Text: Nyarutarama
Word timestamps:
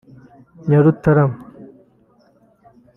Nyarutarama 0.67 1.35